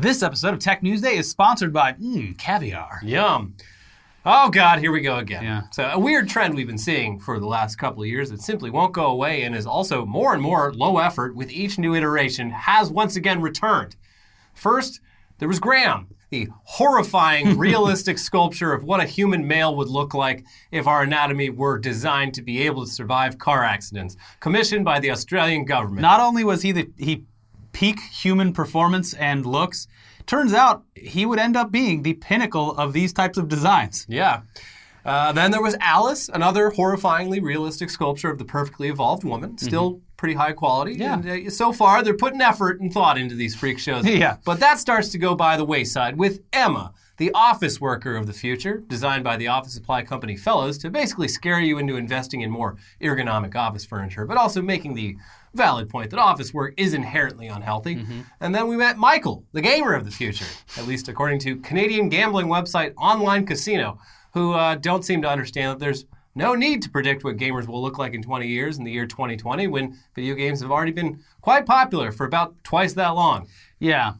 [0.00, 3.00] This episode of Tech News Day is sponsored by mm, Caviar.
[3.02, 3.56] Yum.
[4.24, 5.42] Oh God, here we go again.
[5.42, 5.62] Yeah.
[5.72, 8.70] So a weird trend we've been seeing for the last couple of years that simply
[8.70, 12.48] won't go away and is also more and more low effort with each new iteration
[12.50, 13.96] has once again returned.
[14.54, 15.00] First,
[15.38, 20.44] there was Graham, the horrifying realistic sculpture of what a human male would look like
[20.70, 25.10] if our anatomy were designed to be able to survive car accidents, commissioned by the
[25.10, 26.02] Australian government.
[26.02, 27.24] Not only was he the he
[27.72, 29.86] peak human performance and looks,
[30.26, 34.06] turns out he would end up being the pinnacle of these types of designs.
[34.08, 34.42] Yeah.
[35.04, 40.02] Uh, then there was Alice, another horrifyingly realistic sculpture of the perfectly evolved woman, still
[40.18, 40.94] pretty high quality.
[40.94, 41.14] Yeah.
[41.14, 44.06] And uh, so far, they're putting effort and thought into these freak shows.
[44.18, 44.36] Yeah.
[44.44, 48.32] But that starts to go by the wayside with Emma, the office worker of the
[48.32, 52.50] future, designed by the office supply company Fellowes to basically scare you into investing in
[52.50, 55.16] more ergonomic office furniture, but also making the
[55.54, 57.94] valid point that office work is inherently unhealthy.
[58.40, 62.08] And then we met Michael, the gamer of the future, at least according to Canadian
[62.08, 63.98] gambling website Online Casino,
[64.34, 67.82] who uh, don't seem to understand that there's no need to predict what gamers will
[67.82, 71.18] look like in 20 years in the year 2020 when video games have already been
[71.40, 73.48] quite popular for about twice that long.
[73.80, 74.14] Yeah,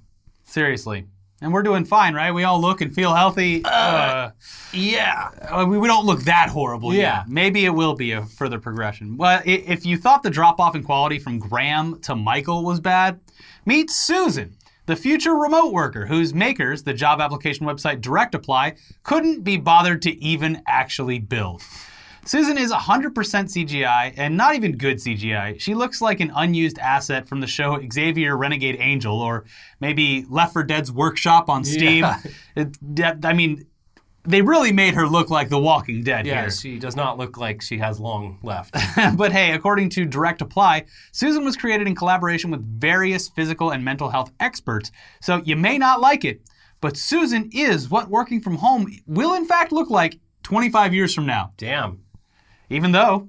[0.44, 1.06] seriously.
[1.40, 2.32] And we're doing fine, right?
[2.32, 3.62] We all look and feel healthy.
[3.64, 4.30] Uh,
[4.72, 5.30] Yeah.
[5.48, 7.18] uh, we, we don't look that horrible Yeah.
[7.18, 7.28] yet.
[7.28, 9.16] Maybe it will be a further progression.
[9.16, 13.20] Well, if you thought the drop off in quality from Graham to Michael was bad,
[13.64, 19.44] meet Susan, the future remote worker whose makers, the job application website Direct Apply, couldn't
[19.44, 21.62] be bothered to even actually build.
[22.28, 25.58] Susan is 100% CGI and not even good CGI.
[25.58, 29.46] She looks like an unused asset from the show Xavier Renegade Angel or
[29.80, 32.04] maybe Left 4 Dead's Workshop on Steam.
[32.04, 32.20] Yeah.
[32.56, 33.66] It, I mean,
[34.24, 36.50] they really made her look like The Walking Dead Yeah, here.
[36.50, 38.74] she does not look like she has long left.
[39.16, 43.82] but hey, according to Direct Apply, Susan was created in collaboration with various physical and
[43.82, 44.90] mental health experts.
[45.22, 46.42] So you may not like it,
[46.82, 51.24] but Susan is what working from home will in fact look like 25 years from
[51.24, 51.52] now.
[51.56, 52.00] Damn.
[52.70, 53.28] Even though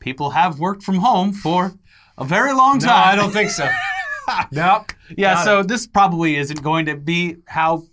[0.00, 1.72] people have worked from home for
[2.18, 3.08] a very long No, time.
[3.08, 3.68] I don't think so.
[4.52, 4.92] nope.
[5.16, 5.68] Yeah, Got so it.
[5.68, 7.84] this probably isn't going to be how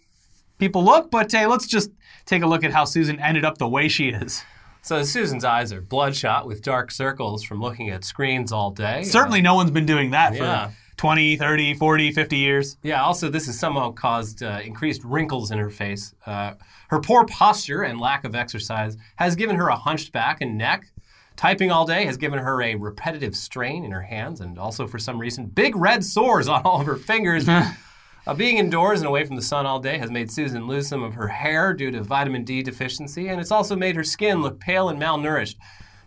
[0.58, 1.92] people look, but hey, let's just
[2.26, 4.44] take a look at how Susan ended up the way she is.
[4.82, 9.04] So Susan's eyes are bloodshot with dark circles from looking at screens all day.
[9.04, 10.68] Certainly uh, no one's been doing that Yeah.
[10.70, 12.78] for 20, 30, 40, 50 years.
[12.84, 16.14] Yeah, also, this has somehow caused uh, increased wrinkles in her face.
[16.26, 16.56] Uh,
[16.90, 20.92] her poor posture and lack of exercise has given her a hunched back and neck.
[21.38, 25.00] Typing all day has given her a repetitive strain in her hands and also, for
[25.00, 27.48] some reason, big red sores on all of her fingers.
[27.48, 31.02] uh, being indoors and away from the sun all day has made Susan lose some
[31.02, 34.60] of her hair due to vitamin D deficiency, and it's also made her skin look
[34.60, 35.56] pale and malnourished.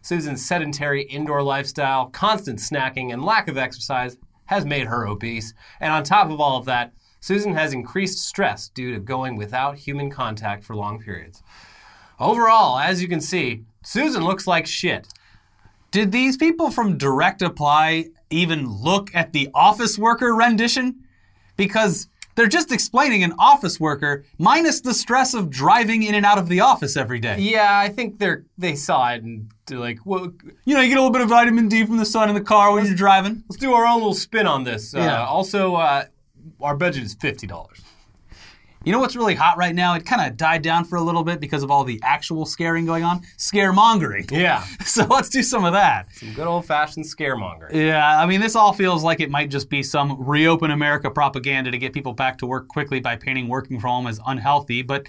[0.02, 4.18] Susan's sedentary indoor lifestyle, constant snacking, and lack of exercise
[4.52, 5.54] has made her obese.
[5.80, 9.76] And on top of all of that, Susan has increased stress due to going without
[9.76, 11.42] human contact for long periods.
[12.20, 15.08] Overall, as you can see, Susan looks like shit.
[15.90, 21.04] Did these people from Direct Apply even look at the office worker rendition?
[21.56, 26.38] Because they're just explaining an office worker minus the stress of driving in and out
[26.38, 27.38] of the office every day.
[27.38, 30.32] Yeah, I think they're they saw it and they're like, well,
[30.64, 32.40] You know, you get a little bit of vitamin D from the sun in the
[32.40, 33.42] car when you're driving.
[33.48, 34.94] let's do our own little spin on this.
[34.94, 35.24] Uh, Yeah.
[35.26, 36.04] Also, uh,
[36.60, 37.80] our budget is fifty dollars.
[38.84, 39.94] You know what's really hot right now?
[39.94, 42.84] It kind of died down for a little bit because of all the actual scaring
[42.84, 43.20] going on.
[43.38, 44.28] Scaremongering.
[44.32, 46.12] Yeah, So let's do some of that.
[46.12, 47.74] some good old fashioned scaremongering.
[47.74, 51.70] Yeah, I mean, this all feels like it might just be some reopen America propaganda
[51.70, 55.06] to get people back to work quickly by painting working from home as unhealthy, but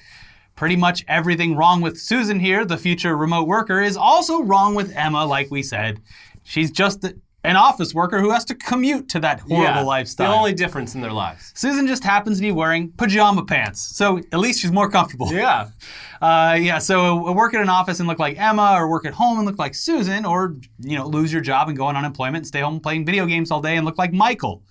[0.55, 4.95] pretty much everything wrong with Susan here, the future remote worker, is also wrong with
[4.95, 6.01] Emma, like we said.
[6.43, 7.05] She's just
[7.45, 10.31] an office worker who has to commute to that horrible yeah, lifestyle.
[10.31, 11.51] The only difference in their lives.
[11.55, 15.31] Susan just happens to be wearing pajama pants, so at least she's more comfortable.
[15.31, 15.69] Yeah.
[16.21, 19.39] Uh, yeah, so work at an office and look like Emma, or work at home
[19.39, 22.47] and look like Susan, or you know lose your job and go on unemployment and
[22.47, 24.63] stay home playing video games all day and look like Michael.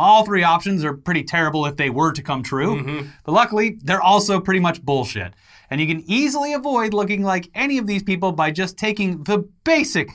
[0.00, 4.02] All three options are pretty terrible if they were to come true, but luckily they're
[4.02, 5.34] also pretty much bullshit.
[5.70, 9.38] And you can easily avoid looking like any of these people by just taking the
[9.64, 10.10] basic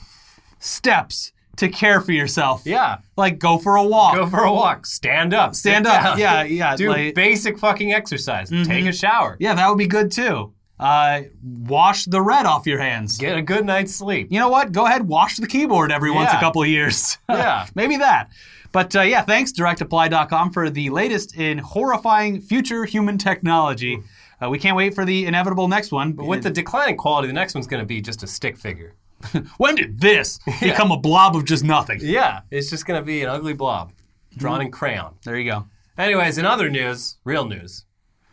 [0.60, 2.62] steps to care for yourself.
[2.66, 2.98] Yeah.
[3.16, 4.16] Like go for a walk.
[4.16, 4.86] Go for a walk.
[4.86, 5.56] Stand up.
[5.56, 6.04] Stand up.
[6.04, 6.20] down.
[6.20, 7.16] Yeah, yeah, Do like- Mm-hmm.
[7.16, 8.50] basic fucking exercise.
[8.50, 9.38] Take a shower.
[9.40, 10.54] yeah, that would be good too.
[10.80, 13.18] Uh, wash the red off your hands.
[13.18, 14.28] Get a good night's sleep.
[14.30, 14.72] you know what?
[14.72, 17.18] Go ahead, wash the keyboard every once a couple of years.
[17.30, 17.66] Yeah.
[17.74, 18.30] Maybe that.
[18.72, 24.02] But uh, yeah, thanks, directapply.com, for the latest in horrifying future human technology.
[24.42, 26.14] Uh, we can't wait for the inevitable next one.
[26.14, 28.94] But with the declining quality, the next one's going to be just a stick figure.
[29.58, 32.00] when did this become a blob of just nothing?
[32.02, 33.94] Yeah, it's just going to be an ugly blob
[34.36, 35.16] drawn in crayon.
[35.24, 35.66] There you go.
[35.98, 37.86] Anyways, in other news, real news.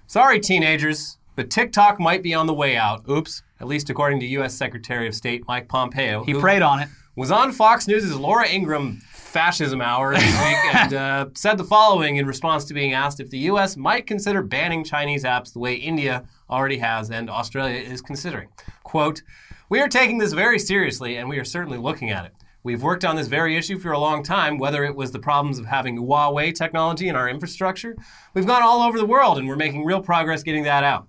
[0.06, 3.08] Sorry, teenagers, but TikTok might be on the way out.
[3.08, 3.42] Oops.
[3.60, 4.54] At least according to U.S.
[4.54, 6.24] Secretary of State Mike Pompeo.
[6.24, 6.88] He who preyed on it.
[7.16, 9.00] was on Fox News' Laura Ingraham
[9.34, 13.30] fascism hour this week and uh, said the following in response to being asked if
[13.30, 13.76] the U.S.
[13.76, 18.48] might consider banning Chinese apps the way India already has and Australia is considering.
[18.84, 19.22] Quote,
[19.68, 22.32] We are taking this very seriously and we are certainly looking at it.
[22.62, 25.58] We've worked on this very issue for a long time, whether it was the problems
[25.58, 27.96] of having Huawei technology in our infrastructure.
[28.34, 31.08] We've gone all over the world and we're making real progress getting that out.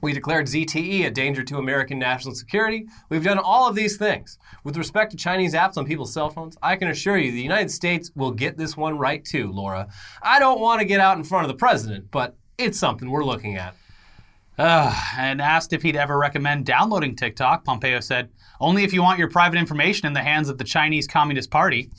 [0.00, 2.86] We declared ZTE a danger to American national security.
[3.08, 4.38] We've done all of these things.
[4.62, 7.70] With respect to Chinese apps on people's cell phones, I can assure you the United
[7.70, 9.88] States will get this one right too, Laura.
[10.22, 13.24] I don't want to get out in front of the president, but it's something we're
[13.24, 13.74] looking at.
[14.58, 19.18] Uh, and asked if he'd ever recommend downloading TikTok, Pompeo said, only if you want
[19.18, 21.90] your private information in the hands of the Chinese Communist Party.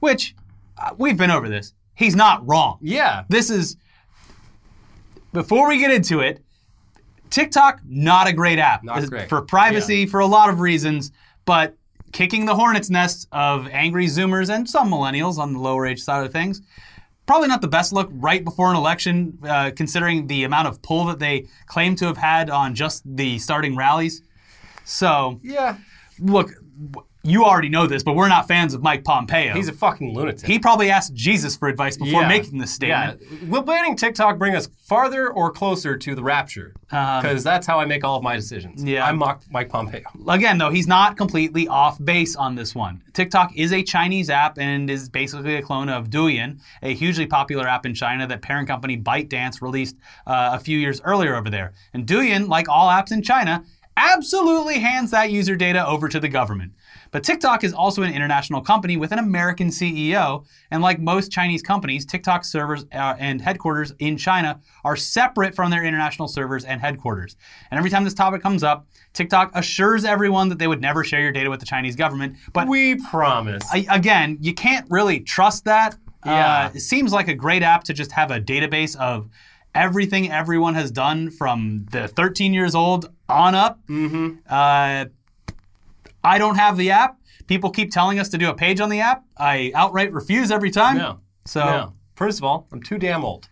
[0.00, 0.34] Which,
[0.78, 1.74] uh, we've been over this.
[1.94, 2.78] He's not wrong.
[2.80, 3.24] Yeah.
[3.28, 3.76] This is,
[5.32, 6.42] before we get into it,
[7.30, 8.82] TikTok, not a great app.
[8.84, 9.28] Not great.
[9.28, 11.12] For privacy, for a lot of reasons,
[11.44, 11.76] but
[12.12, 16.24] kicking the hornet's nest of angry Zoomers and some millennials on the lower age side
[16.24, 16.62] of things.
[17.26, 21.04] Probably not the best look right before an election, uh, considering the amount of pull
[21.06, 24.22] that they claim to have had on just the starting rallies.
[24.84, 25.76] So, Yeah.
[26.18, 26.50] look,
[27.30, 29.54] you already know this, but we're not fans of Mike Pompeo.
[29.54, 30.46] He's a fucking lunatic.
[30.46, 32.28] he probably asked Jesus for advice before Yeah.
[32.28, 33.20] making this statement.
[33.22, 33.48] Yeah.
[33.48, 36.74] Will banning TikTok bring us farther or closer to the rapture?
[36.82, 38.82] Because that's how I make all of my decisions.
[38.82, 39.06] Um, Yeah.
[39.06, 40.02] I'm Mike, Mike Pompeo.
[40.28, 43.02] Again, though, he's not completely off base on this one.
[43.12, 47.66] TikTok is a Chinese app and is basically a clone of Douyin, a hugely popular
[47.68, 49.96] app in China that parent company ByteDance released
[50.26, 51.72] uh, a few years earlier over there.
[51.92, 53.64] And Douyin, like all apps in China,
[53.96, 56.72] absolutely hands that user data over to the government.
[57.10, 61.62] But TikTok is also an international company with an American CEO, and like most Chinese
[61.62, 66.80] companies, TikTok servers uh, and headquarters in China are separate from their international servers and
[66.80, 67.36] headquarters.
[67.70, 71.20] And every time this topic comes up, TikTok assures everyone that they would never share
[71.20, 72.36] your data with the Chinese government.
[72.52, 73.62] But We promise.
[73.72, 75.96] I, again, you can't really trust that.
[76.24, 76.66] Yeah.
[76.66, 79.28] Uh, it seems like a great app to just have a database of
[79.74, 83.78] everything everyone has done from the 13 years old on up.
[83.86, 84.38] Mm-hmm.
[84.48, 85.06] Uh,
[86.24, 87.18] I don't have the app.
[87.46, 89.24] People keep telling us to do a page on the app.
[89.38, 90.98] I outright refuse every time.
[90.98, 91.20] no.
[91.46, 91.92] So No.
[92.16, 93.48] First of all, I'm too damn old.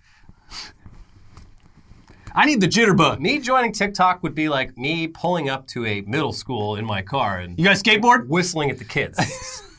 [2.34, 3.20] I need the jitterbug.
[3.20, 7.00] Me joining TikTok would be like me pulling up to a middle school in my
[7.00, 8.26] car and You guys skateboard?
[8.28, 9.18] whistling at the kids.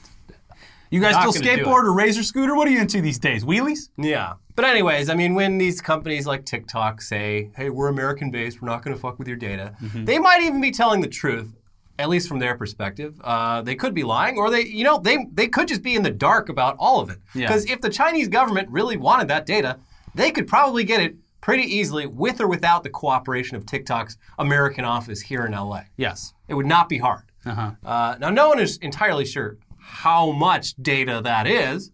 [0.89, 2.55] You guys Not still skateboard or razor scooter?
[2.55, 3.43] What are you into these days?
[3.43, 3.89] Wheelies?
[3.97, 4.35] yeah.
[4.55, 8.61] But anyways, I mean, when these companies like TikTok say, "Hey, we're American based.
[8.61, 10.05] We're not going to fuck with your data," Mm-hmm.
[10.05, 11.56] they might even be telling the truth.
[11.99, 15.17] At least from their perspective, uh, they could be lying, or they, you know, they
[15.33, 17.17] they could just be in the dark about all of it.
[17.33, 17.47] Yeah.
[17.47, 19.79] Because if the Chinese government really wanted that data,
[20.13, 24.85] they could probably get it pretty easily, with or without the cooperation of TikTok's American
[24.85, 25.81] office here in LA.
[25.95, 26.33] Yes.
[26.47, 27.23] It would not be hard.
[27.45, 27.71] Uh-huh.
[27.85, 31.91] Uh, now, no one is entirely sure how much data that is.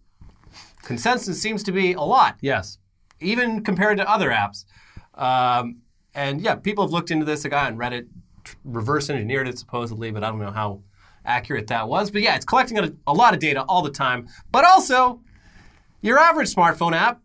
[0.82, 2.78] Consensus seems to be a lot, Yes.
[3.20, 4.64] even compared to other apps.
[5.14, 5.78] Um,
[6.14, 7.44] and yeah, people have looked into this.
[7.44, 8.06] A guy on Reddit
[8.64, 10.82] reverse engineered it supposedly, but I don't know how
[11.24, 12.10] accurate that was.
[12.10, 14.28] But yeah, it's collecting a, a lot of data all the time.
[14.50, 15.20] But also,
[16.02, 17.20] your average smartphone app,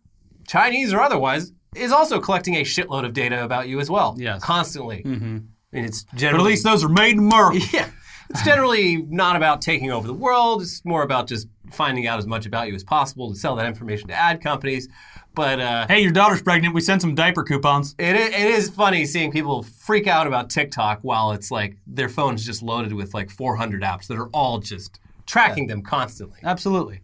[0.46, 4.16] Chinese or otherwise, is also collecting a shitload of data about you as well.
[4.18, 4.42] Yes.
[4.42, 5.02] Constantly.
[5.04, 5.38] Mm-hmm.
[5.72, 7.60] I mean, it's But generally at least those are made in America.
[7.72, 7.90] yeah.
[8.30, 10.62] It's generally not about taking over the world.
[10.62, 13.66] It's more about just finding out as much about you as possible to sell that
[13.66, 14.88] information to ad companies.
[15.34, 16.74] But uh, Hey, your daughter's pregnant.
[16.74, 17.94] We sent some diaper coupons.
[17.98, 22.44] It it is funny seeing people freak out about TikTok while it's like their phone's
[22.44, 26.38] just loaded with like 400 apps that are all just tracking them constantly.
[26.42, 27.00] Absolutely.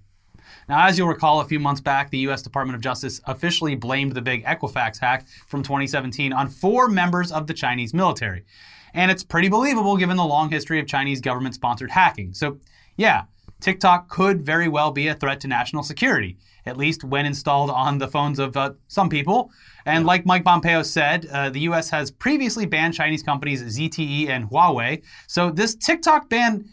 [0.69, 2.43] Now, as you'll recall, a few months back, the U.S.
[2.43, 7.47] Department of Justice officially blamed the big Equifax hack from 2017 on four members of
[7.47, 8.45] the Chinese military.
[8.93, 12.35] And it's pretty believable given the long history of Chinese government sponsored hacking.
[12.35, 12.59] So,
[12.97, 13.25] yeah,
[13.61, 16.37] TikTok could very well be a threat to national security,
[16.67, 19.51] at least when installed on the phones of uh, some people.
[19.87, 21.89] And like Mike Pompeo said, uh, the U.S.
[21.91, 25.03] has previously banned Chinese companies ZTE and Huawei.
[25.27, 26.69] So, this TikTok ban.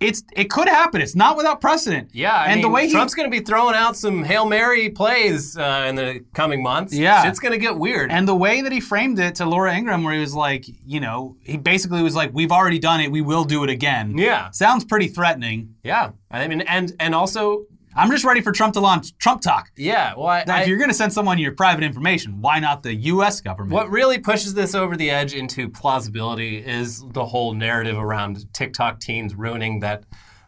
[0.00, 1.00] It's it could happen.
[1.00, 2.10] It's not without precedent.
[2.12, 4.90] Yeah, I and mean, the way Trump's going to be throwing out some Hail Mary
[4.90, 6.92] plays uh, in the coming months.
[6.92, 7.26] Yeah.
[7.28, 8.10] It's going to get weird.
[8.10, 11.00] And the way that he framed it to Laura Ingraham, where he was like, you
[11.00, 13.10] know, he basically was like, "We've already done it.
[13.10, 14.50] We will do it again." yeah.
[14.50, 15.74] Sounds pretty threatening.
[15.84, 16.10] Yeah.
[16.30, 19.70] I mean, and and also, I'm just ready for Trump to launch Trump talk.
[19.76, 22.58] yeah, well, I, Now, I- if you're going to send someone your private information, why
[22.58, 23.40] not the U.S.
[23.40, 23.72] government?
[23.72, 29.00] What really pushes this over the edge into plausibility is the whole narrative around TikTok
[29.00, 30.04] teens ruining that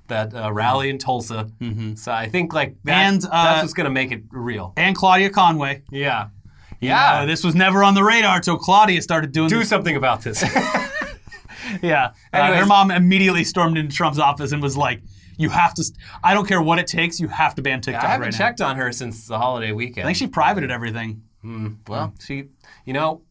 [0.08, 1.50] that uh, rally in Tulsa.
[1.96, 4.72] So I think like that, And, uh, that's what's going to make it real.
[4.76, 5.82] And Claudia Conway.
[5.90, 6.28] Yeah.
[6.80, 9.68] Yeah, this was never on the radar until Claudia started doing Do this.
[9.68, 10.44] something about this.
[11.82, 12.12] Yeah.
[12.32, 12.60] Uh, Anyways.
[12.60, 15.02] her mom immediately stormed into Trump's office and was like,
[15.36, 15.84] "You have to.
[15.84, 17.20] St- I don't care what it takes.
[17.20, 19.72] You have to ban TikTok I haven't right now." checked on her since the holiday
[19.72, 20.04] weekend.
[20.04, 21.22] I think she privated everything.
[21.42, 22.14] Hmm, well, hmm.
[22.24, 22.44] she,
[22.84, 23.22] you know,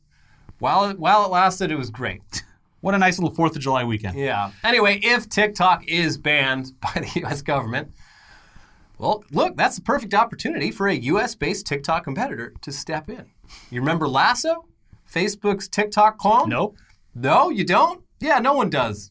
[0.60, 2.22] while it, while it lasted, it was great.
[2.82, 4.16] What a nice little Fourth of July weekend.
[4.16, 4.52] Yeah.
[4.64, 7.42] Anyway, if TikTok is banned by the U.S.
[7.42, 7.92] government,
[9.00, 13.26] well, look, that's the perfect opportunity for a U.S.-based TikTok competitor to step in.
[13.72, 14.66] You remember Lasso,
[15.12, 16.50] Facebook's TikTok clone?
[16.50, 16.78] Nope.
[17.16, 18.04] No, you don't?
[18.20, 19.10] Yeah, no one does.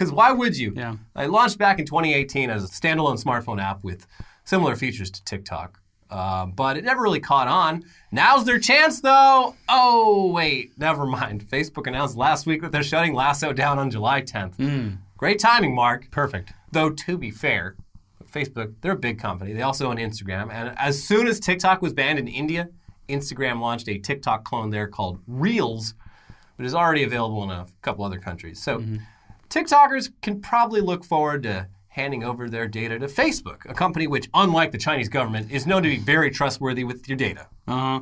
[0.00, 0.72] Because why would you?
[0.74, 0.96] Yeah.
[1.14, 4.06] I launched back in 2018 as a standalone smartphone app with
[4.44, 5.78] similar features to TikTok.
[6.08, 7.84] Uh, but it never really caught on.
[8.10, 9.54] Now's their chance, though.
[9.68, 11.44] Oh, wait, never mind.
[11.52, 14.96] Facebook announced last week that they're shutting Lasso down on July 10th.
[15.18, 16.10] Great timing, Mark.
[16.10, 16.54] Perfect.
[16.72, 17.76] Though, to be fair,
[18.32, 19.52] Facebook, they're a big company.
[19.52, 20.50] They also own Instagram.
[20.50, 22.70] And as soon as TikTok was banned in India,
[23.10, 25.92] Instagram launched a TikTok clone there called Reels,
[26.56, 28.62] but is already available in a couple other countries.
[28.62, 28.82] So,
[29.50, 34.28] TikTokers can probably look forward to handing over their data to Facebook, a company which,
[34.32, 37.48] unlike the Chinese government, is known to be very trustworthy with your data.
[37.66, 38.00] Uh huh.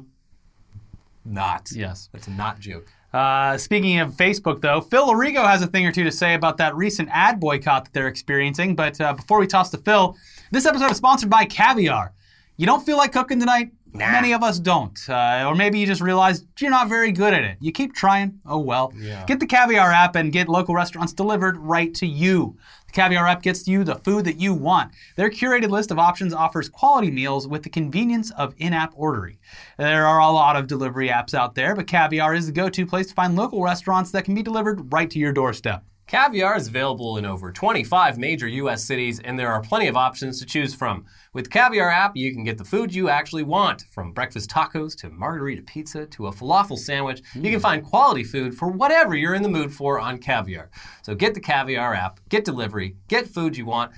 [1.24, 1.70] Not.
[1.72, 2.08] Yes.
[2.12, 2.86] That's a not joke.
[3.12, 6.58] Uh, speaking of Facebook, though, Phil Larigo has a thing or two to say about
[6.58, 8.76] that recent ad boycott that they're experiencing.
[8.76, 10.16] But uh, before we toss to Phil,
[10.50, 12.12] this episode is sponsored by Caviar.
[12.58, 13.70] You don't feel like cooking tonight?
[13.98, 14.98] Many of us don't.
[15.08, 17.56] Uh, or maybe you just realize you're not very good at it.
[17.60, 18.40] You keep trying.
[18.46, 18.92] Oh well.
[18.96, 19.24] Yeah.
[19.26, 22.56] Get the Caviar app and get local restaurants delivered right to you.
[22.86, 24.92] The Caviar app gets you the food that you want.
[25.16, 29.38] Their curated list of options offers quality meals with the convenience of in app ordering.
[29.76, 32.86] There are a lot of delivery apps out there, but Caviar is the go to
[32.86, 35.84] place to find local restaurants that can be delivered right to your doorstep.
[36.08, 38.82] Caviar is available in over 25 major U.S.
[38.82, 41.04] cities, and there are plenty of options to choose from.
[41.34, 45.10] With Caviar app, you can get the food you actually want, from breakfast tacos to
[45.10, 47.20] margarita pizza to a falafel sandwich.
[47.34, 47.62] You can mm.
[47.62, 50.70] find quality food for whatever you're in the mood for on Caviar.
[51.02, 53.92] So get the Caviar app, get delivery, get food you want,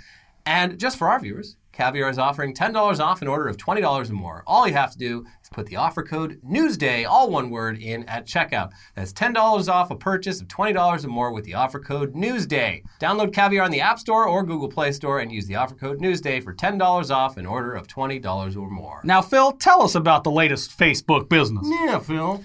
[0.45, 4.13] and just for our viewers, Caviar is offering $10 off an order of $20 or
[4.13, 4.43] more.
[4.47, 8.05] All you have to do is put the offer code Newsday, all one word, in
[8.05, 8.71] at checkout.
[8.95, 12.83] That's $10 off a purchase of $20 or more with the offer code Newsday.
[13.01, 16.01] Download Caviar in the App Store or Google Play Store and use the offer code
[16.01, 19.01] Newsday for $10 off an order of $20 or more.
[19.05, 21.67] Now, Phil, tell us about the latest Facebook business.
[21.85, 22.45] Yeah, Phil.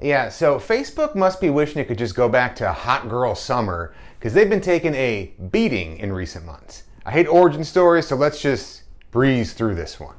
[0.00, 3.94] Yeah, so Facebook must be wishing it could just go back to hot girl summer
[4.18, 6.84] because they've been taking a beating in recent months.
[7.04, 10.14] I hate origin stories, so let's just breeze through this one.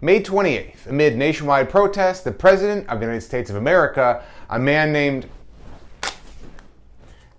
[0.00, 4.92] May 28th, amid nationwide protests, the President of the United States of America, a man
[4.92, 5.26] named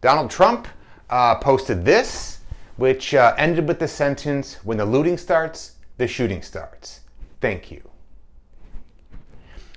[0.01, 0.67] Donald Trump,
[1.09, 2.39] uh, posted this,
[2.77, 7.01] which uh, ended with the sentence When the looting starts, the shooting starts.
[7.41, 7.81] Thank you.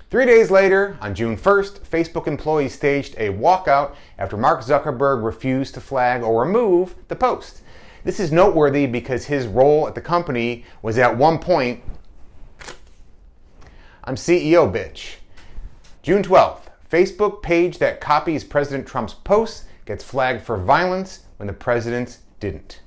[0.09, 5.73] Three days later, on June 1st, Facebook employees staged a walkout after Mark Zuckerberg refused
[5.73, 7.62] to flag or remove the post.
[8.03, 11.83] This is noteworthy because his role at the company was at one point
[14.05, 15.15] I'm CEO, bitch.
[16.01, 21.53] June 12th, Facebook page that copies President Trump's posts gets flagged for violence when the
[21.53, 22.81] president's didn't.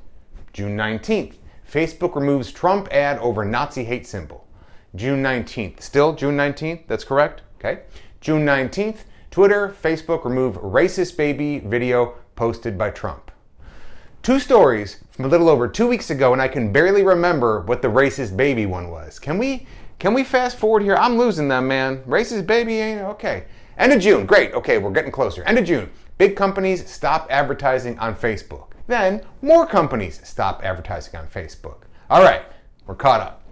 [0.52, 1.36] June 19th,
[1.70, 4.46] Facebook removes Trump ad over Nazi hate symbol.
[4.94, 7.40] June 19th, still June 19th, that's correct?
[7.58, 7.82] Okay.
[8.20, 13.25] June 19th, Twitter, Facebook remove racist baby video posted by Trump.
[14.26, 17.80] Two stories from a little over two weeks ago, and I can barely remember what
[17.80, 19.20] the racist baby one was.
[19.20, 19.68] Can we
[20.00, 20.96] can we fast forward here?
[20.96, 21.98] I'm losing them, man.
[22.08, 23.44] Racist baby ain't okay.
[23.78, 24.52] End of June, great.
[24.52, 25.44] Okay, we're getting closer.
[25.44, 28.72] End of June, big companies stop advertising on Facebook.
[28.88, 31.82] Then more companies stop advertising on Facebook.
[32.10, 32.42] All right,
[32.88, 33.44] we're caught up.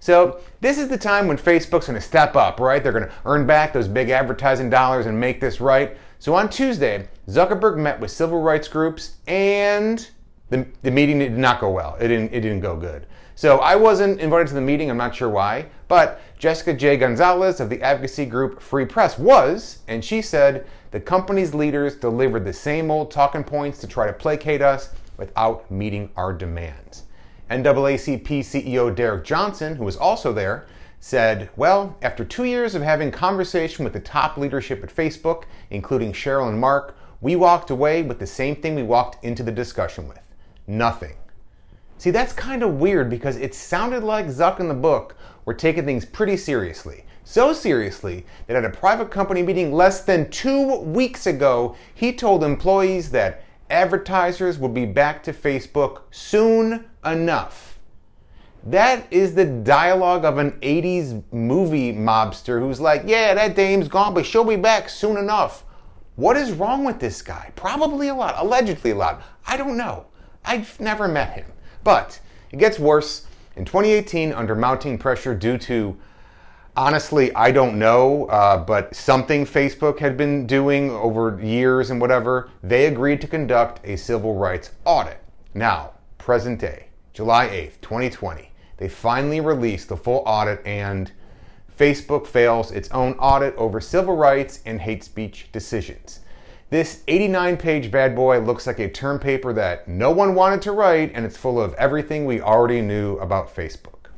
[0.00, 2.82] So this is the time when Facebook's going to step up, right?
[2.82, 5.94] They're going to earn back those big advertising dollars and make this right.
[6.18, 10.08] So on Tuesday, Zuckerberg met with civil rights groups, and
[10.52, 11.96] the, the meeting did not go well.
[11.98, 13.06] It didn't, it didn't go good.
[13.34, 14.90] So I wasn't invited to the meeting.
[14.90, 16.98] I'm not sure why, but Jessica J.
[16.98, 22.44] Gonzalez of the advocacy group Free Press was, and she said the company's leaders delivered
[22.44, 27.04] the same old talking points to try to placate us without meeting our demands.
[27.50, 30.66] NAACP CEO Derrick Johnson, who was also there,
[31.00, 36.12] said, Well, after two years of having conversation with the top leadership at Facebook, including
[36.12, 40.08] Sheryl and Mark, we walked away with the same thing we walked into the discussion
[40.08, 40.21] with
[40.78, 41.16] nothing.
[41.98, 45.84] See, that's kind of weird because it sounded like Zuck in the book were taking
[45.84, 47.04] things pretty seriously.
[47.24, 52.42] So seriously that at a private company meeting less than two weeks ago, he told
[52.42, 57.78] employees that advertisers will be back to Facebook soon enough.
[58.64, 64.14] That is the dialogue of an 80s movie mobster who's like, yeah, that dame's gone,
[64.14, 65.64] but she'll be back soon enough.
[66.16, 67.50] What is wrong with this guy?
[67.56, 69.22] Probably a lot, allegedly a lot.
[69.46, 70.06] I don't know.
[70.44, 71.46] I've never met him.
[71.84, 72.20] But
[72.50, 73.26] it gets worse.
[73.56, 75.96] In 2018, under mounting pressure due to
[76.76, 82.50] honestly, I don't know, uh, but something Facebook had been doing over years and whatever,
[82.62, 85.18] they agreed to conduct a civil rights audit.
[85.54, 91.12] Now, present day, July 8th, 2020, they finally released the full audit and
[91.78, 96.20] Facebook fails its own audit over civil rights and hate speech decisions.
[96.72, 100.72] This 89 page bad boy looks like a term paper that no one wanted to
[100.72, 104.08] write, and it's full of everything we already knew about Facebook.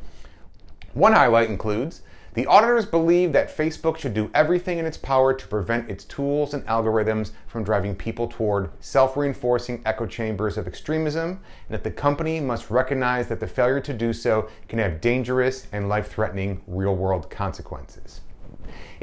[0.92, 2.02] One highlight includes
[2.34, 6.54] the auditors believe that Facebook should do everything in its power to prevent its tools
[6.54, 11.90] and algorithms from driving people toward self reinforcing echo chambers of extremism, and that the
[11.90, 16.62] company must recognize that the failure to do so can have dangerous and life threatening
[16.68, 18.20] real world consequences.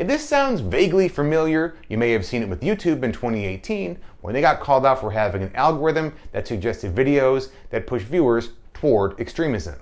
[0.01, 4.33] If this sounds vaguely familiar, you may have seen it with YouTube in 2018 when
[4.33, 9.19] they got called out for having an algorithm that suggested videos that push viewers toward
[9.19, 9.75] extremism.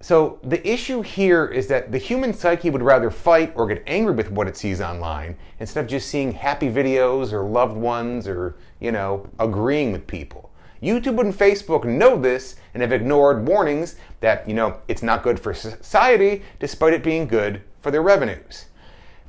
[0.00, 4.14] So the issue here is that the human psyche would rather fight or get angry
[4.14, 8.56] with what it sees online instead of just seeing happy videos or loved ones or,
[8.80, 10.50] you know, agreeing with people.
[10.82, 15.38] YouTube and Facebook know this and have ignored warnings that, you know, it's not good
[15.38, 18.68] for society despite it being good for their revenues.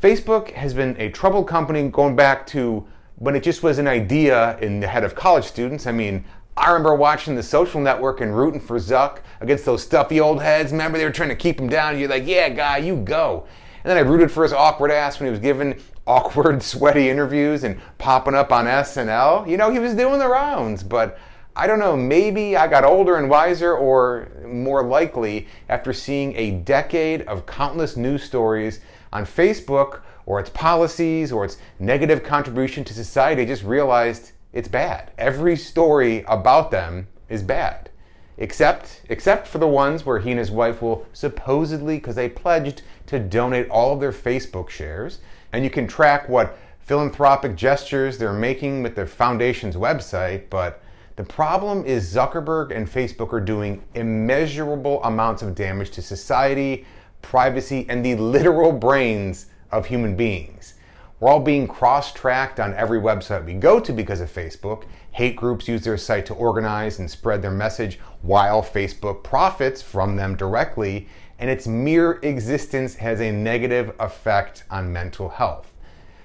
[0.02, 2.86] Facebook has been a troubled company going back to
[3.18, 5.88] when it just was an idea in the head of college students.
[5.88, 6.26] I mean,
[6.58, 10.72] I remember watching the social network and rooting for Zuck against those stuffy old heads.
[10.72, 11.98] Remember, they were trying to keep him down.
[11.98, 13.48] You're like, yeah, guy, you go.
[13.84, 17.64] And then I rooted for his awkward ass when he was given awkward, sweaty interviews
[17.64, 19.48] and popping up on SNL.
[19.50, 21.18] You know, he was doing the rounds, but
[21.56, 26.52] I don't know, maybe I got older and wiser, or more likely, after seeing a
[26.52, 28.82] decade of countless news stories
[29.16, 34.68] on Facebook or its policies or its negative contribution to society, I just realized it's
[34.68, 35.12] bad.
[35.18, 37.90] Every story about them is bad.
[38.38, 42.82] Except, except for the ones where he and his wife will supposedly, because they pledged
[43.06, 45.20] to donate all of their Facebook shares,
[45.54, 50.84] and you can track what philanthropic gestures they're making with their foundation's website, but
[51.16, 56.86] the problem is Zuckerberg and Facebook are doing immeasurable amounts of damage to society,
[57.26, 60.76] privacy, and the literal brains of human beings.
[61.20, 64.84] We're all being cross tracked on every website we go to because of Facebook.
[65.12, 70.16] Hate groups use their site to organize and spread their message while Facebook profits from
[70.16, 71.08] them directly,
[71.40, 75.72] and its mere existence has a negative effect on mental health.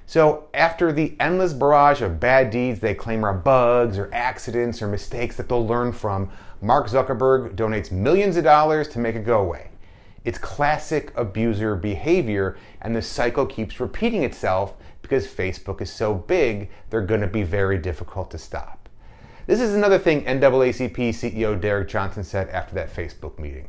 [0.05, 4.89] So, after the endless barrage of bad deeds they claim are bugs or accidents or
[4.89, 9.41] mistakes that they'll learn from, Mark Zuckerberg donates millions of dollars to make it go
[9.41, 9.70] away.
[10.25, 16.71] It's classic abuser behavior, and the cycle keeps repeating itself because Facebook is so big,
[16.91, 18.89] they're going to be very difficult to stop.
[19.47, 23.69] This is another thing NAACP CEO Derrick Johnson said after that Facebook meeting.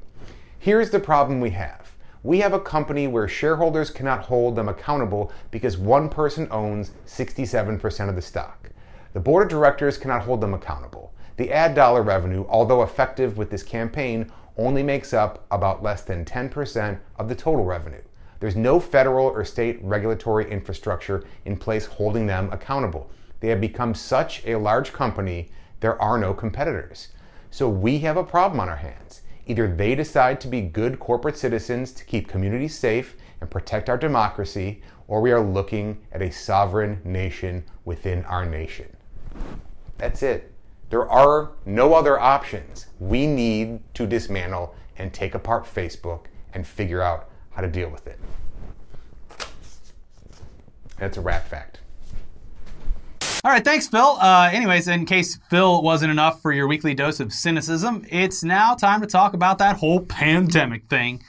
[0.60, 1.96] Here's the problem we have.
[2.22, 8.10] We have a company where shareholders cannot hold them accountable because one person owns 67%
[8.10, 8.70] of the stock.
[9.14, 11.14] The board of directors cannot hold them accountable.
[11.38, 16.26] The ad dollar revenue, although effective with this campaign, only makes up about less than
[16.26, 18.02] 10% of the total revenue.
[18.40, 23.10] There's no federal or state regulatory infrastructure in place holding them accountable.
[23.40, 27.10] They have become such a large company, there are no competitors.
[27.50, 29.22] So we have a problem on our hands.
[29.48, 33.98] Either they decide to be good corporate citizens to keep communities safe and protect our
[33.98, 38.96] democracy, or we are looking at a sovereign nation within our nation.
[39.98, 40.51] That's it.
[40.92, 42.88] There are no other options.
[43.00, 48.08] We need to dismantle and take apart Facebook and figure out how to deal with
[48.08, 48.20] it.
[50.98, 51.80] That's a rat fact.
[53.44, 54.18] All right, thanks, Phil.
[54.20, 58.76] Uh, anyways, in case Phil wasn't enough for your weekly dose of cynicism, it's now
[58.76, 61.24] time to talk about that whole pandemic thing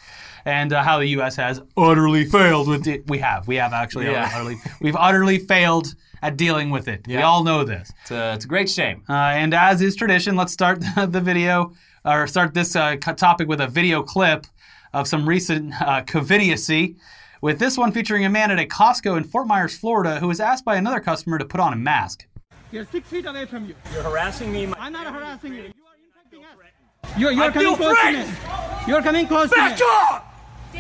[0.45, 1.37] and uh, how the U.S.
[1.37, 3.07] has utterly failed with it.
[3.09, 3.47] We have.
[3.49, 4.31] We have actually Yeah.
[4.33, 4.57] utterly.
[4.81, 7.07] We've utterly failed at dealing with it.
[7.07, 7.91] We all know this.
[8.03, 9.03] It's a, it's a great shame.
[9.09, 11.73] Uh, and as is tradition, let's start the video
[12.05, 14.47] or start this uh, topic with a video clip
[14.93, 16.97] of some recent uh, covidiocy.
[17.41, 20.39] With this one featuring a man at a Costco in Fort Myers, Florida, who was
[20.39, 22.25] asked by another customer to put on a mask.
[22.71, 23.75] You're six feet away from you.
[23.93, 24.67] You're harassing me.
[24.67, 25.63] My I'm not harassing you.
[25.63, 27.19] You are infecting us.
[27.19, 28.23] You're, you're I coming feel close to me.
[28.23, 28.89] threatened.
[28.89, 30.21] You're coming close Back to me.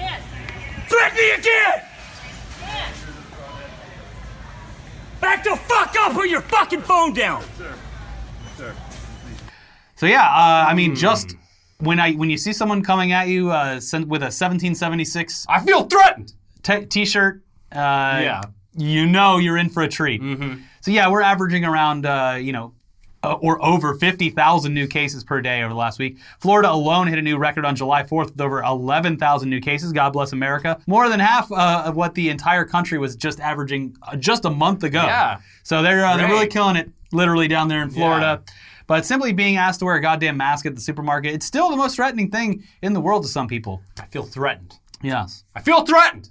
[0.00, 0.88] Off!
[0.88, 1.82] Threaten me again!
[5.20, 6.12] Back the fuck up!
[6.14, 7.42] Put your fucking phone down!
[8.56, 8.74] sir.
[9.96, 10.96] So yeah, uh, I mean, Hmm.
[10.96, 11.36] just
[11.78, 15.84] when I when you see someone coming at you uh, with a 1776 I feel
[15.84, 16.32] threatened.
[16.62, 18.40] t- t-shirt, uh, Yeah.
[18.76, 20.20] you know you're in for a treat.
[20.20, 20.60] Mm-hmm.
[20.80, 22.74] So yeah, we're averaging around uh, you know.
[23.24, 26.18] Uh, or over 50,000 new cases per day over the last week.
[26.40, 29.92] Florida alone hit a new record on July 4th with over 11,000 new cases.
[29.92, 30.80] God bless America.
[30.88, 34.50] More than half uh, of what the entire country was just averaging uh, just a
[34.50, 35.04] month ago.
[35.04, 35.38] Yeah.
[35.62, 38.42] So they're uh, they're really killing it, literally down there in Florida.
[38.88, 41.76] But simply being asked to wear a goddamn mask at the supermarket, it's still the
[41.76, 43.80] most threatening thing in the world to some people.
[44.00, 44.78] I feel threatened.
[45.00, 45.44] Yes.
[45.54, 46.28] I feel threatened.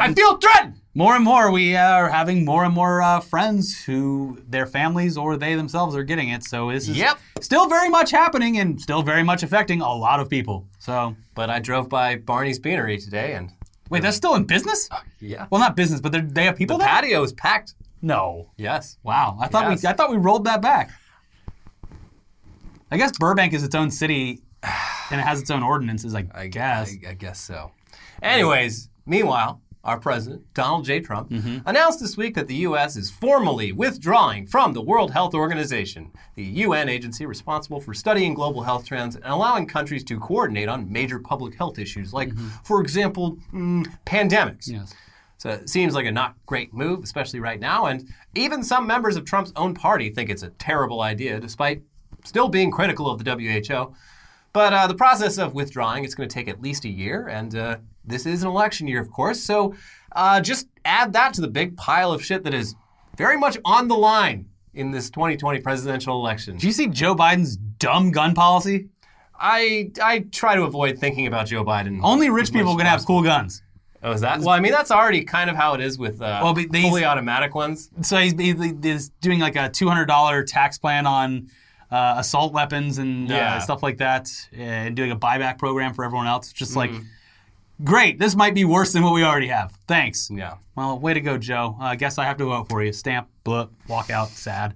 [0.00, 0.80] I feel threatened.
[0.94, 5.36] More and more, we are having more and more uh, friends who their families or
[5.36, 6.42] they themselves are getting it.
[6.44, 7.18] So this is Yep.
[7.40, 10.66] still very much happening and still very much affecting a lot of people.
[10.78, 13.52] So But I drove by Barney's Beanery today, and
[13.90, 14.88] wait, that's still in business?
[15.20, 16.88] yeah, Well, not business, but they have people the there.
[16.94, 17.74] patio is packed.
[18.02, 18.50] No.
[18.56, 18.96] Yes.
[19.04, 19.36] Wow.
[19.40, 19.82] I thought Yes.
[19.82, 20.90] we I thought we rolled that back.
[22.90, 24.40] I guess Burbank is its own city
[25.10, 26.92] and it has its own ordinances, I, I guess.
[27.06, 27.72] I, I guess so.
[28.22, 31.00] Anyways, meanwhile, our president, Donald J.
[31.00, 31.58] Trump, Mm-hmm.
[31.66, 32.96] announced this week that the U.S.
[32.96, 38.62] is formally withdrawing from the World Health Organization, the UN agency responsible for studying global
[38.62, 42.30] health trends and allowing countries to coordinate on major public health issues, like,
[42.64, 44.68] for example, mm, pandemics.
[44.68, 44.74] Mm-hmm.
[44.80, 44.94] Yes.
[45.38, 47.86] So it seems like a not great move, especially right now.
[47.86, 51.82] And even some members of Trump's own party think it's a terrible idea, despite
[52.24, 53.94] still being critical of the WHO.
[54.52, 57.54] But uh, the process of withdrawing, it's going to take at least a year, and
[57.54, 57.76] uh,
[58.08, 59.40] this is an election year, of course.
[59.42, 59.74] So
[60.12, 62.74] uh, just add that to the big pile of shit that is
[63.16, 66.56] very much on the line in this 2020 presidential election.
[66.56, 68.88] Do you see Joe Biden's dumb gun policy?
[69.40, 72.00] I I try to avoid thinking about Joe Biden.
[72.02, 73.62] Only rich people can have cool guns.
[74.02, 74.38] Oh, is that?
[74.40, 77.54] Well, I mean, that's already kind of how it is with uh, Well, fully automatic
[77.56, 77.90] ones.
[78.02, 81.48] So he's, he's doing like a $200 tax plan on
[81.90, 83.56] uh, assault weapons and Yeah.
[83.56, 86.52] uh, stuff like that, and doing a buyback program for everyone else.
[86.52, 87.02] Just like, Mm-hmm.
[87.84, 89.72] Great, this might be worse than what we already have.
[89.86, 90.30] Thanks.
[90.30, 90.54] Yeah.
[90.74, 91.76] Well, way to go, Joe.
[91.80, 92.92] I guess I have to vote for you.
[92.92, 94.74] Stamp, blip, walk out, sad.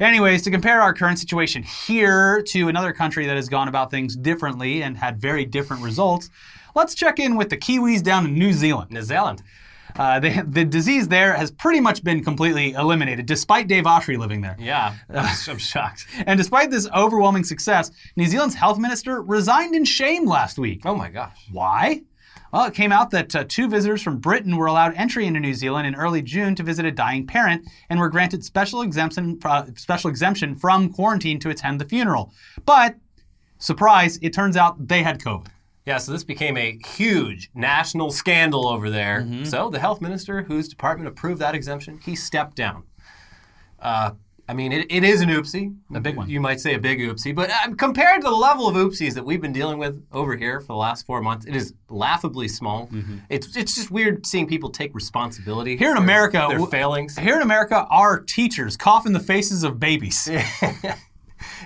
[0.00, 4.16] Anyways, to compare our current situation here to another country that has gone about things
[4.16, 6.30] differently and had very different results,
[6.74, 8.90] let's check in with the Kiwis down in New Zealand.
[8.90, 9.42] New Zealand.
[9.96, 14.40] Uh, they, the disease there has pretty much been completely eliminated, despite Dave Oshry living
[14.40, 14.56] there.
[14.58, 16.06] Yeah, I'm, I'm shocked.
[16.26, 20.82] And despite this overwhelming success, New Zealand's health minister resigned in shame last week.
[20.84, 21.36] Oh my gosh.
[21.50, 22.02] Why?
[22.52, 25.54] Well, it came out that uh, two visitors from Britain were allowed entry into New
[25.54, 29.64] Zealand in early June to visit a dying parent and were granted special exemption, uh,
[29.76, 32.32] special exemption from quarantine to attend the funeral.
[32.66, 32.96] But,
[33.58, 35.48] surprise, it turns out they had COVID.
[35.86, 39.22] Yeah, so this became a huge national scandal over there.
[39.22, 39.44] Mm-hmm.
[39.44, 42.84] So the health minister, whose department approved that exemption, he stepped down.
[43.80, 44.12] Uh,
[44.52, 45.74] I mean, it, it is an oopsie.
[45.94, 46.28] A big one.
[46.28, 49.24] You might say a big oopsie, but um, compared to the level of oopsies that
[49.24, 52.90] we've been dealing with over here for the last four months, it is laughably small.
[53.30, 55.78] It's it's just weird seeing people take responsibility Mm-hmm.
[55.84, 57.16] Here in America, their failings.
[57.16, 60.28] Here in America, our teachers cough in the faces of babies.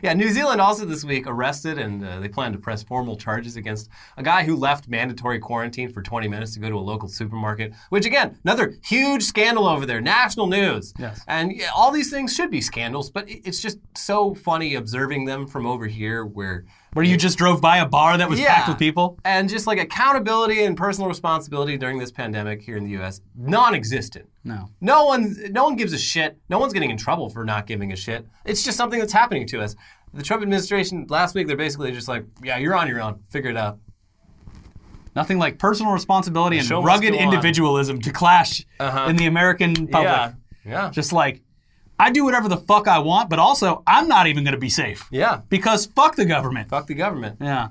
[0.02, 3.56] Yeah, New Zealand also this week arrested and uh, they plan to press formal charges
[3.56, 7.08] against a guy who left mandatory quarantine for 20 minutes to go to a local
[7.08, 10.94] supermarket, which again, another huge scandal over there, national news.
[10.98, 11.22] Yes.
[11.28, 15.46] And yeah, all these things should be scandals, but it's just so funny observing them
[15.46, 16.64] from over here where
[16.96, 19.18] Where you just drove by a bar that was packed with people.
[19.24, 24.26] And just like accountability and personal responsibility during this pandemic here in the US, non-existent.
[24.44, 24.70] No.
[24.80, 26.38] No one, no one gives a shit.
[26.48, 28.26] No one's getting in trouble for not giving a shit.
[28.46, 29.76] It's just something that's happening to us.
[30.14, 33.20] The Trump administration last week, they're basically just like, "Yeah, you're on your own.
[33.28, 33.78] Figure it out."
[35.14, 37.24] Nothing like personal responsibility and rugged go on.
[37.24, 39.06] individualism to clash Uh-huh.
[39.08, 40.04] in the American public.
[40.04, 40.32] Yeah,
[40.64, 41.42] yeah, Just like,
[41.98, 44.68] I do whatever the fuck I want, but also I'm not even going to be
[44.68, 45.40] safe yeah.
[45.48, 46.68] because fuck the government.
[46.68, 47.38] Fuck the government.
[47.40, 47.68] Yeah.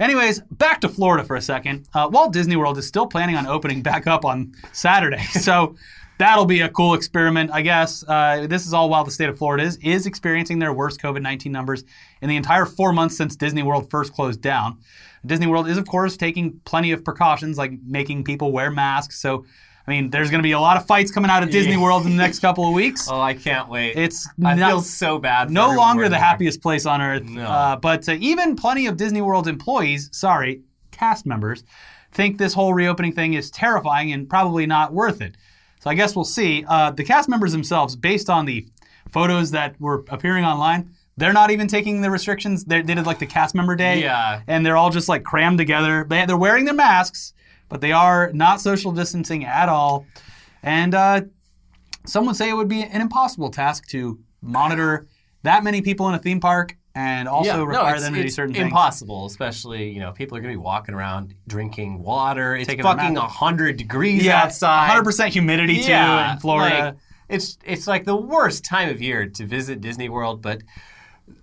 [0.00, 1.88] Anyways, back to Florida for a second.
[1.94, 5.76] Uh, Walt Disney World is still planning on opening back up on Saturday, so
[6.18, 8.04] that'll be a cool experiment, I guess.
[8.06, 11.22] Uh, this is all while the state of Florida is, is experiencing their worst COVID
[11.22, 11.84] 19 numbers
[12.20, 14.78] in the entire four months since Disney World first closed down.
[15.26, 19.20] Disney World is, of course, taking plenty of precautions, like making people wear masks.
[19.20, 19.44] So,
[19.88, 22.04] I mean, there's going to be a lot of fights coming out of Disney World
[22.04, 23.08] in the next couple of weeks.
[23.18, 23.96] Oh, I can't wait.
[23.96, 25.48] It's I not- feel so bad.
[25.48, 26.20] For no longer the that.
[26.20, 27.22] happiest place on earth.
[27.24, 27.42] No.
[27.42, 31.64] Uh, but uh, even plenty of Disney World employees, sorry, cast members,
[32.12, 35.36] think this whole reopening thing is terrifying and probably not worth it.
[35.80, 36.66] So I guess we'll see.
[36.68, 38.66] Uh, the cast members themselves, based on the
[39.10, 42.64] photos that were appearing online, they're not even taking the restrictions.
[42.64, 44.42] They, they did like the cast member day, Yeah.
[44.46, 46.04] and they're all just like crammed together.
[46.06, 47.32] They, they're wearing their masks,
[47.68, 50.06] but they are not social distancing at all.
[50.62, 51.20] And uh,
[52.06, 55.06] some would say it would be an impossible task to monitor
[55.42, 58.22] that many people in a theme park and also Yeah, no, require it's, them to
[58.22, 58.64] do certain things.
[58.64, 59.26] impossible.
[59.26, 62.56] Especially, you know, people are going to be walking around drinking water.
[62.56, 63.30] It's Taking fucking nap.
[63.30, 64.90] hundred degrees Yeah, outside.
[64.90, 66.84] 100% humidity too in Florida.
[66.86, 66.94] like,
[67.28, 70.62] it's it's like the worst time of year to visit Disney World, but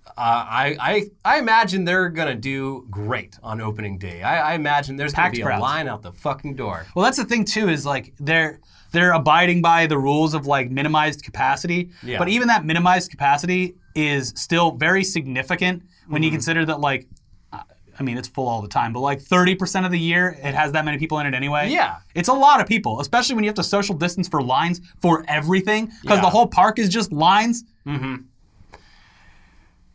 [0.08, 4.22] uh, I, I I imagine they're gonna do great on opening day.
[4.24, 5.60] I, I imagine there's Packed gonna be crowds.
[5.60, 6.86] a line out the fucking door.
[6.96, 8.60] Well, that's the thing too is like they're
[8.92, 11.90] they're abiding by the rules of like minimized capacity.
[12.02, 12.18] Yeah.
[12.18, 16.24] But even that minimized capacity is still very significant when Mm-hmm.
[16.26, 17.08] you consider that like
[17.98, 20.72] I mean it's full all the time, but like 30% of the year it has
[20.74, 21.70] that many people in it anyway.
[21.70, 21.98] Yeah.
[22.14, 25.24] It's a lot of people, especially when you have to social distance for lines for
[25.30, 26.22] everything because Yeah.
[26.22, 27.64] the whole park is just lines.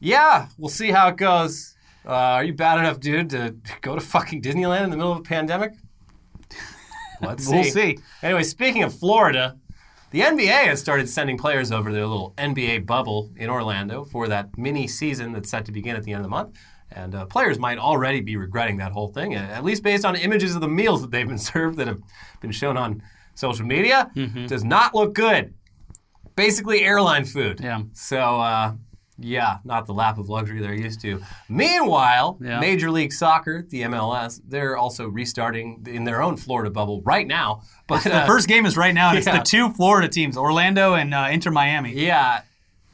[0.01, 1.75] Yeah, we'll see how it goes.
[2.07, 5.19] Uh, are you bad enough, dude, to go to fucking Disneyland in the middle of
[5.19, 5.75] a pandemic?
[7.21, 7.53] Let's see.
[7.53, 7.99] We'll see.
[8.23, 9.59] Anyway, speaking of Florida,
[10.11, 14.27] the NBA has started sending players over to their little NBA bubble in Orlando for
[14.29, 16.57] that mini season that's set to begin at the end of the month.
[16.93, 20.55] And uh, players might already be regretting that whole thing, at least based on images
[20.55, 22.01] of the meals that they've been served that have
[22.41, 23.03] been shown on
[23.35, 24.11] social media.
[24.17, 24.47] Mm-hmm.
[24.47, 25.55] Does not look good.
[26.35, 27.61] Basically, airline food.
[27.61, 27.83] Yeah.
[27.93, 28.73] So, uh,
[29.23, 31.21] yeah, not the lap of luxury they're used to.
[31.49, 32.59] Meanwhile, Yeah.
[32.61, 37.63] Major League Soccer, the MLS, they're also restarting in their own Florida bubble right now.
[37.87, 40.95] But The uh, first game is right now and it's the two Florida teams, Orlando
[40.95, 41.93] and uh, Inter Miami.
[41.93, 42.43] Yeah.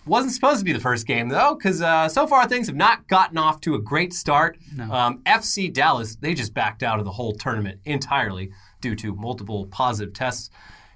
[0.05, 3.09] Wasn't supposed to be the first game though, because uh, so far things have not
[3.09, 4.57] gotten off to a great start.
[4.91, 9.67] Um, FC Dallas they just backed out of the whole tournament entirely due to multiple
[9.67, 10.51] positive tests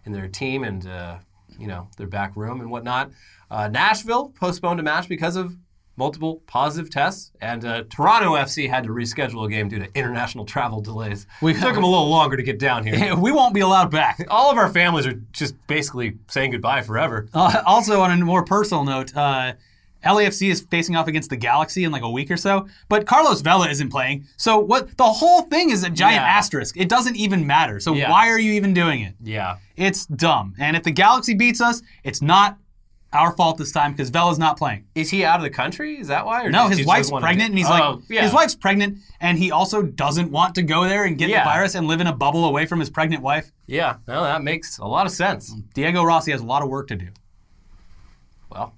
[0.04, 1.18] in their team and uh,
[1.58, 3.10] you know their back room and whatnot.
[3.50, 5.56] Uh, Nashville postponed a match because of
[5.96, 10.44] multiple positive tests, and uh, Toronto FC had to reschedule a game due to international
[10.46, 11.26] travel delays.
[11.42, 13.14] We- took them a little longer to get down here.
[13.20, 14.24] We won't be allowed back.
[14.30, 17.28] All of our families are just basically saying goodbye forever.
[17.34, 19.52] Uh, also, on a more personal note, uh,
[20.02, 23.42] LAFC is facing off against the Galaxy in like a week or so, but Carlos
[23.42, 24.24] Vela isn't playing.
[24.38, 24.96] So what?
[24.96, 26.38] The whole thing is a giant Yeah.
[26.38, 26.78] asterisk.
[26.78, 27.78] It doesn't even matter.
[27.80, 28.10] So Yeah.
[28.10, 29.14] why are you even doing it?
[29.22, 29.56] Yeah.
[29.76, 30.54] It's dumb.
[30.58, 32.56] And if the Galaxy beats us, it's not
[33.12, 34.84] our fault this time because Vela's not playing.
[34.94, 35.98] Is he out of the country?
[35.98, 36.44] Is that why?
[36.44, 38.22] Or No, his wife's pregnant, and he's Oh, like, yeah.
[38.22, 41.42] his wife's pregnant, and he also doesn't want to go there and get Yeah.
[41.42, 43.50] the virus and live in a bubble away from his pregnant wife.
[43.66, 45.52] Yeah, no, that makes a lot of sense.
[45.74, 47.08] Diego Rossi has a lot of work to do.
[48.50, 48.74] Well,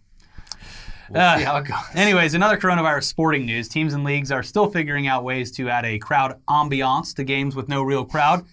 [1.11, 1.77] we'll Uh, see how it goes.
[1.95, 3.69] Anyways, another coronavirus sporting news.
[3.69, 7.55] Teams and leagues are still figuring out ways to add a crowd ambiance to games
[7.57, 8.45] with no real crowd.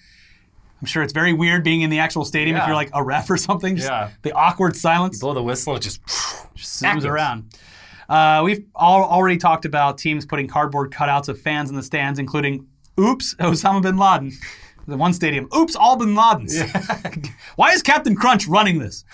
[0.81, 3.29] I'm sure it's very weird being in the actual stadium if you're like a ref
[3.29, 3.75] or something.
[3.75, 4.11] Just Yeah.
[4.21, 7.53] The awkward silence Blow the whistle, it just zooms around.
[8.07, 12.17] Uh, we've all already talked about teams putting cardboard cutouts of fans in the stands,
[12.17, 12.65] including
[12.99, 14.31] Oops, Osama bin Laden.
[14.87, 15.47] The one stadium.
[15.55, 16.57] Oops, all bin Ladens.
[17.55, 19.05] Why is Captain Crunch running this?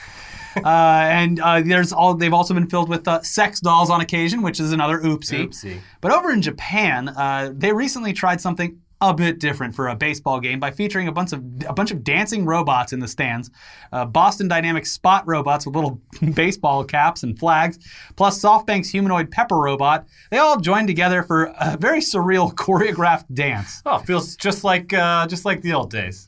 [0.55, 4.41] uh, and uh, there's all they've also been filled with uh, sex dolls on occasion,
[4.41, 5.47] which is another oopsie.
[5.47, 5.79] Oopsie.
[5.99, 10.39] But over in Japan, uh, they recently tried something a bit different for a baseball
[10.39, 13.49] game by featuring a bunch of a bunch of dancing robots in the stands,
[13.91, 16.01] uh, Boston Dynamics spot robots with little
[16.33, 17.77] baseball caps and flags,
[18.15, 20.07] plus SoftBank's humanoid pepper robot.
[20.31, 23.81] They all joined together for a very surreal choreographed dance.
[23.85, 26.27] oh, feels just like uh, just like the old days.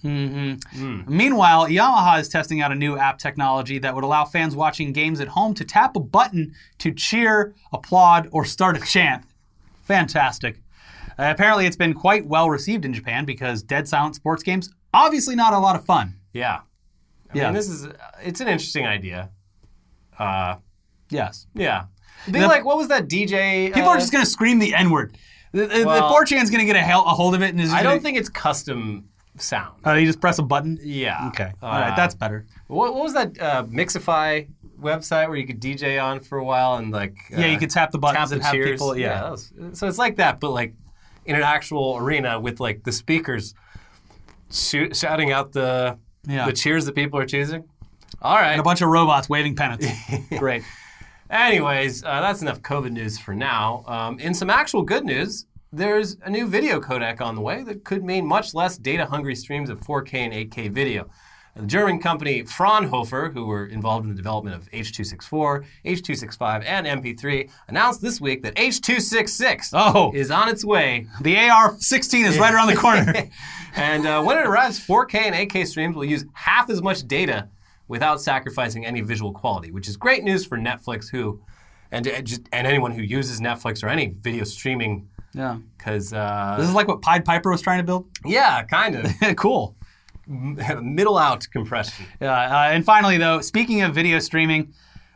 [1.07, 5.21] Meanwhile, Yamaha is testing out a new app technology that would allow fans watching games
[5.21, 9.23] at home to tap a button to cheer, applaud, or start a chant.
[9.83, 10.59] Fantastic.
[11.19, 15.35] Uh, apparently, it's been quite well received in Japan because dead silent sports games obviously
[15.35, 16.15] not a lot of fun.
[16.33, 16.59] Yeah.
[17.33, 17.43] I Yeah.
[17.45, 17.87] mean, this is
[18.23, 19.29] it's an interesting idea.
[20.17, 20.55] Uh,
[21.09, 21.47] Yes.
[21.53, 21.85] yeah.
[22.27, 23.67] They The- like what was that DJ?
[23.73, 25.17] People uh, are just going to scream the N word.
[25.53, 27.61] The, the, Well- the 4chan's going to get a, hel- a hold of it and
[27.61, 29.05] is I gonna, don't think it's custom
[29.37, 29.85] sound.
[29.85, 30.77] Uh, you just press a button?
[30.81, 31.27] Yeah.
[31.29, 31.51] Okay.
[31.61, 31.95] All Uh, right.
[31.95, 32.45] That's better.
[32.67, 34.47] What, what was that uh, Mixify
[34.81, 37.69] website where you could DJ on for a while and like yeah, you uh, could
[37.69, 38.71] tap the buttons tap the and have cheers.
[38.71, 38.97] people.
[38.97, 39.21] Yeah.
[39.21, 40.73] that was- so it's like that, but like
[41.27, 43.53] in an actual arena with like the speakers
[44.51, 46.45] shoot, shouting out the Yeah.
[46.45, 47.63] the cheers that people are choosing.
[48.21, 48.51] All right.
[48.51, 49.87] And a bunch of robots waving pennants.
[50.39, 50.63] Great.
[51.29, 53.83] Anyways, uh, that's enough COVID news for now.
[53.87, 57.83] Um, in some actual good news, there's a new video codec on the way that
[57.83, 61.09] could mean much less data hungry streams of 4K and 8K video.
[61.57, 67.49] The German company Fraunhofer, who were involved in the development of H.264, H.265, and MP3,
[67.67, 70.11] announced this week that H.266 Oh.
[70.13, 71.07] is on its way.
[71.21, 73.11] The AR-16 is right around the corner.
[73.75, 77.49] And uh, when it arrives, 4K and 8K streams will use half as much data
[77.87, 81.41] without sacrificing any visual quality, which is great news for Netflix, who
[81.89, 85.57] and and just and anyone who uses Netflix or any video streaming, yeah.
[85.77, 88.07] because uh, This is like what Pied Piper was trying to build.
[88.25, 89.76] yeah, kind of cool.
[90.27, 92.05] Middle out compression.
[92.21, 94.73] Yeah, uh, and finally, though, speaking of video streaming,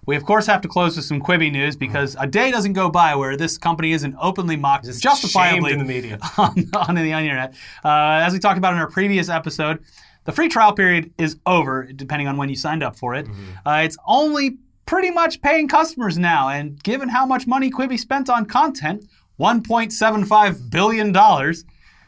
[0.08, 2.90] We of course have to close with some Quibi news because a day doesn't go
[2.90, 6.18] by where this company isn't openly mocked, justifiably shamed in the media.
[6.38, 7.54] on, on the internet.
[7.86, 9.84] Uh, as we talked about in our previous episode,
[10.24, 13.28] the free trial period is over, depending on when you signed up for it.
[13.66, 18.28] Uh, it's only pretty much paying customers now, and given how much money Quibi spent
[18.30, 19.06] on content,
[19.40, 21.14] $1.75 billion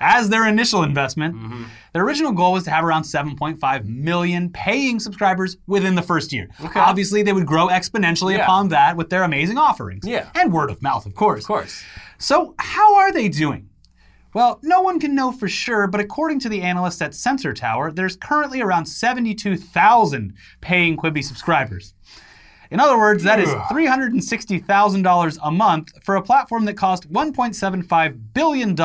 [0.03, 1.63] as their initial investment, mm-hmm.
[1.93, 6.49] their original goal was to have around 7.5 million paying subscribers within the first year.
[6.63, 6.79] Okay.
[6.79, 8.43] Obviously, they would grow exponentially Yeah.
[8.43, 10.05] upon that with their amazing offerings.
[10.05, 10.27] Yeah.
[10.35, 11.43] And word of mouth, of course.
[11.43, 11.83] Of course.
[12.17, 13.69] So, how are they doing?
[14.33, 17.91] Well, no one can know for sure, but according to the analysts at Sensor Tower,
[17.91, 21.93] there's currently around 72,000 paying Quibi subscribers.
[22.73, 28.75] In other words, that is $360,000 a month for a platform that cost $1.75 billion.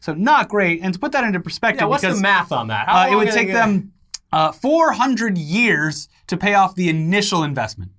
[0.00, 0.80] So, not great.
[0.80, 2.86] And to put that into perspective, Yeah, what's because the math on that?
[2.88, 3.92] Uh, it would take them
[4.32, 7.90] uh, 400 years to pay off the initial investment.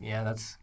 [0.00, 0.56] Yeah, that's.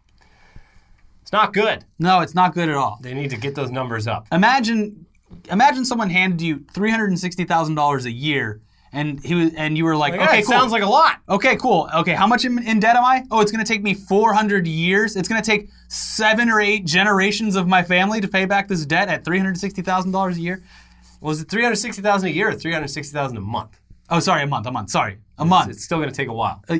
[1.21, 1.83] It's not good.
[1.99, 2.99] No, it's not good at all.
[3.01, 4.27] They need to get those numbers up.
[4.31, 5.05] imagine
[5.51, 8.61] imagine someone handed you three hundred and sixty thousand dollars a year,
[8.95, 10.51] and he was and you were like, okay, cool.
[10.51, 11.19] sounds like a lot.
[11.29, 11.89] okay, cool.
[11.95, 13.23] Okay, how much in, in debt am I?
[13.29, 15.15] Oh, it's going to take me four hundred years.
[15.15, 18.85] It's going to take seven or eight generations of my family to pay back this
[18.85, 20.63] debt at three hundred sixty thousand dollars a year.
[21.21, 23.79] Was it 360000 a year or 360000 a month?
[24.11, 24.67] Oh, sorry, a month.
[24.67, 24.91] A month.
[24.91, 25.71] Sorry, a month.
[25.71, 26.61] It's still going to take a while.
[26.69, 26.77] Uh,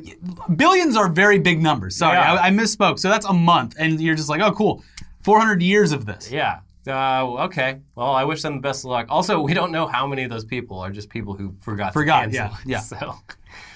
[0.56, 1.95] billions are very big numbers.
[1.95, 2.34] Sorry, Yeah.
[2.36, 2.99] I, I misspoke.
[2.99, 4.84] So that's a month, and you're just like, oh, cool,
[5.23, 6.32] four hundred years of this.
[6.32, 6.60] Yeah.
[6.88, 7.80] Uh, okay.
[7.95, 9.08] Well, I wish them the best of luck.
[9.10, 11.93] Also, we don't know how many of those people are just people who forgot.
[11.93, 12.69] Forgot, To yeah, cancel.
[12.69, 12.80] yeah.
[13.00, 13.15] So,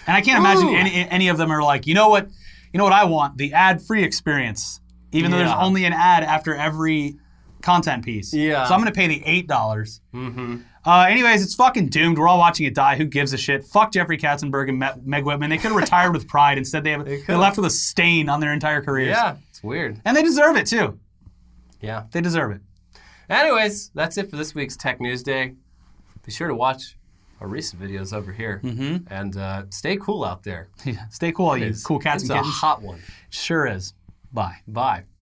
[0.08, 2.28] And I can't imagine any any of them are like, you know what,
[2.74, 6.56] you know what I want, the ad-free experience, even though there's only an ad after
[6.56, 7.16] every
[7.62, 8.34] content piece.
[8.34, 8.66] Yeah.
[8.66, 10.02] So I'm gonna pay the eight dollars.
[10.14, 10.58] Mm-hmm.
[10.86, 12.18] Uh, anyways, it's fucking doomed.
[12.18, 12.96] We're all watching it die.
[12.96, 13.66] Who gives a shit?
[13.66, 15.50] Fuck Jeffrey Katzenberg and Me- Meg Whitman.
[15.50, 16.58] They could have retired with pride.
[16.58, 17.40] Instead, they have they, could've.
[17.42, 19.10] left with a stain on their entire careers.
[19.10, 20.00] yeah, it's weird.
[20.06, 20.98] And they deserve it too.
[21.82, 22.04] Yeah.
[22.12, 22.62] They deserve it.
[23.30, 25.54] Anyways, that's it for this week's Tech News Day.
[26.26, 26.98] Be sure to watch
[27.40, 29.12] our recent videos over here, mm-hmm.
[29.14, 30.68] and uh, stay cool out there.
[31.10, 32.56] Stay cool, all you cool cats it's and a kittens.
[32.56, 33.00] hot one.
[33.30, 33.94] sure is.
[34.34, 34.58] Bye.
[34.68, 35.04] Bye.